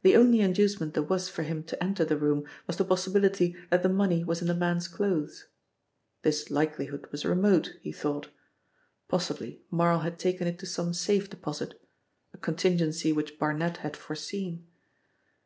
[0.00, 3.82] The only inducement there was for him to enter the room was the possibility that
[3.82, 5.44] the money was in the man's clothes.
[6.22, 8.28] This likelihood was remote, he thought.
[9.08, 11.78] Possibly Marl had taken it to some safe deposit
[12.32, 14.66] a contingency which Barnet had foreseen.